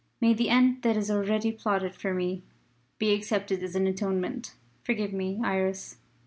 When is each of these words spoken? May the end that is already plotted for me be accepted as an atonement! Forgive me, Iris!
May 0.19 0.33
the 0.33 0.49
end 0.49 0.81
that 0.81 0.97
is 0.97 1.11
already 1.11 1.51
plotted 1.51 1.93
for 1.93 2.11
me 2.11 2.41
be 2.97 3.13
accepted 3.13 3.61
as 3.61 3.75
an 3.75 3.85
atonement! 3.85 4.55
Forgive 4.83 5.13
me, 5.13 5.39
Iris! 5.43 5.97